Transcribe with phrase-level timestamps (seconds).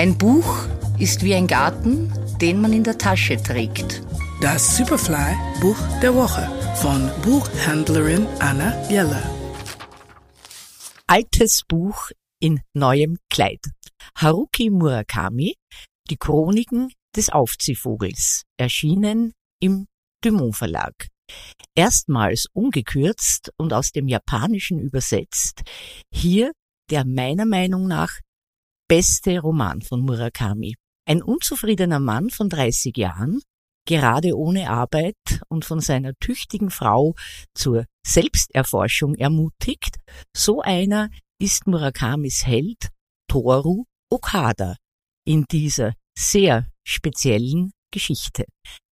[0.00, 0.66] Ein Buch
[0.98, 4.02] ist wie ein Garten, den man in der Tasche trägt.
[4.40, 9.22] Das Superfly Buch der Woche von Buchhändlerin Anna Jeller.
[11.06, 13.60] Altes Buch in neuem Kleid.
[14.16, 15.56] Haruki Murakami,
[16.08, 19.86] die Chroniken des Aufziehvogels, erschienen im
[20.24, 21.08] Dumont Verlag.
[21.74, 25.60] Erstmals ungekürzt und aus dem Japanischen übersetzt,
[26.10, 26.52] hier
[26.88, 28.18] der meiner Meinung nach
[28.90, 30.74] beste Roman von Murakami.
[31.06, 33.40] Ein unzufriedener Mann von 30 Jahren,
[33.86, 35.14] gerade ohne Arbeit
[35.48, 37.14] und von seiner tüchtigen Frau
[37.54, 39.98] zur Selbsterforschung ermutigt,
[40.36, 41.08] so einer
[41.40, 42.88] ist Murakamis Held
[43.28, 44.74] Toru Okada
[45.24, 48.44] in dieser sehr speziellen Geschichte.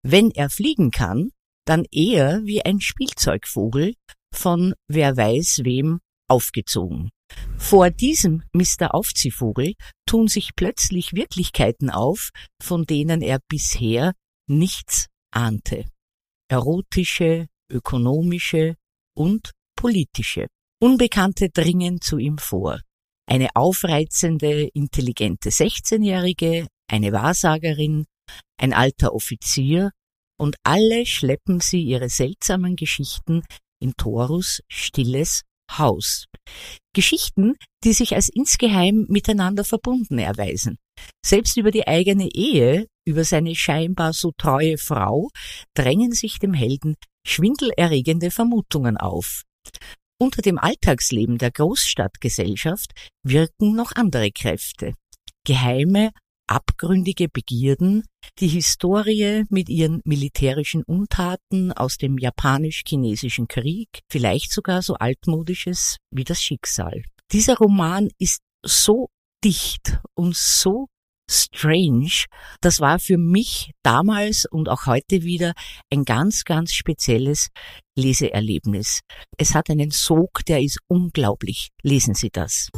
[0.04, 1.32] Wenn er fliegen kann,
[1.66, 3.96] dann eher wie ein Spielzeugvogel
[4.32, 7.10] von wer weiß wem aufgezogen.
[7.58, 8.94] Vor diesem Mr.
[8.94, 9.74] Aufziehvogel
[10.06, 12.30] tun sich plötzlich Wirklichkeiten auf,
[12.62, 14.14] von denen er bisher
[14.48, 15.86] nichts ahnte.
[16.50, 18.76] Erotische, ökonomische
[19.16, 20.48] und politische.
[20.80, 22.80] Unbekannte dringen zu ihm vor.
[23.26, 28.06] Eine aufreizende, intelligente 16-Jährige, eine Wahrsagerin,
[28.58, 29.92] ein alter Offizier
[30.40, 33.44] und alle schleppen sie ihre seltsamen Geschichten
[33.80, 36.26] in Torus stilles Haus.
[36.94, 40.78] Geschichten, die sich als insgeheim miteinander verbunden erweisen.
[41.24, 45.30] Selbst über die eigene Ehe, über seine scheinbar so treue Frau,
[45.76, 49.44] drängen sich dem Helden schwindelerregende Vermutungen auf.
[50.20, 52.94] Unter dem Alltagsleben der Großstadtgesellschaft
[53.24, 54.94] wirken noch andere Kräfte.
[55.46, 56.12] Geheime,
[56.48, 58.04] abgründige Begierden,
[58.40, 66.24] die Historie mit ihren militärischen Untaten aus dem japanisch-chinesischen Krieg, vielleicht sogar so altmodisches wie
[66.24, 67.04] das Schicksal.
[67.32, 69.10] Dieser Roman ist so
[69.44, 70.88] dicht und so
[71.30, 72.26] strange.
[72.62, 75.54] Das war für mich damals und auch heute wieder
[75.92, 77.50] ein ganz, ganz spezielles
[77.98, 79.02] Leseerlebnis.
[79.38, 81.70] Es hat einen Sog, der ist unglaublich.
[81.84, 82.70] Lesen Sie das.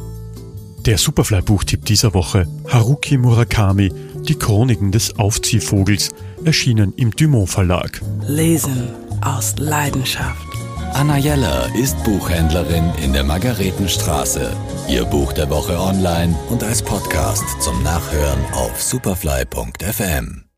[0.89, 3.93] Der Superfly-Buchtipp dieser Woche Haruki Murakami,
[4.27, 6.09] die Chroniken des Aufziehvogels,
[6.43, 8.01] erschienen im Dumont Verlag.
[8.27, 8.89] Lesen
[9.21, 10.47] aus Leidenschaft.
[10.93, 14.51] Anna Jeller ist Buchhändlerin in der Margaretenstraße.
[14.89, 20.48] Ihr Buch der Woche online und als Podcast zum Nachhören auf superfly.fm.